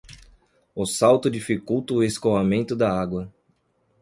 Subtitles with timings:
[0.73, 3.31] O asfalto dificulta o escoamento da água.